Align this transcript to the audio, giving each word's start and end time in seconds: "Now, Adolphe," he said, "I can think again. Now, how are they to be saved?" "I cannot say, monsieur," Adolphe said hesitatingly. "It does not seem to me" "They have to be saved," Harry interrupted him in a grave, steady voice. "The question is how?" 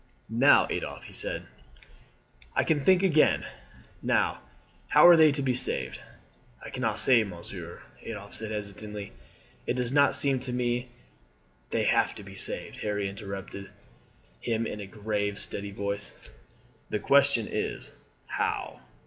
"Now, 0.33 0.65
Adolphe," 0.71 1.05
he 1.09 1.13
said, 1.13 1.45
"I 2.55 2.63
can 2.63 2.79
think 2.79 3.03
again. 3.03 3.45
Now, 4.01 4.41
how 4.87 5.05
are 5.07 5.15
they 5.15 5.31
to 5.33 5.43
be 5.43 5.53
saved?" 5.53 5.99
"I 6.65 6.71
cannot 6.71 6.97
say, 6.99 7.23
monsieur," 7.23 7.83
Adolphe 8.03 8.33
said 8.33 8.49
hesitatingly. 8.49 9.13
"It 9.67 9.75
does 9.75 9.91
not 9.91 10.15
seem 10.15 10.39
to 10.39 10.51
me" 10.51 10.89
"They 11.69 11.83
have 11.83 12.15
to 12.15 12.23
be 12.23 12.33
saved," 12.35 12.77
Harry 12.77 13.07
interrupted 13.07 13.69
him 14.39 14.65
in 14.65 14.79
a 14.79 14.87
grave, 14.87 15.37
steady 15.37 15.69
voice. 15.69 16.17
"The 16.89 16.97
question 16.97 17.47
is 17.47 17.91
how?" 18.25 18.79